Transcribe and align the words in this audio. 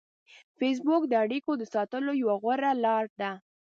فېسبوک 0.57 1.03
د 1.07 1.13
اړیکو 1.23 1.51
د 1.57 1.63
ساتلو 1.73 2.11
یوه 2.21 2.35
غوره 2.41 2.71
لار 2.85 3.05
ده 3.19 3.31